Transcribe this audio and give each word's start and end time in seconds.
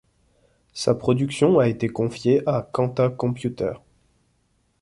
Sa 0.73 0.95
production 0.95 1.59
a 1.59 1.67
été 1.67 1.87
confiée 1.87 2.41
à 2.49 2.67
Quanta 2.71 3.09
computer. 3.09 3.73